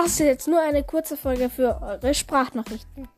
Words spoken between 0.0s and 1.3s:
Das ist jetzt nur eine kurze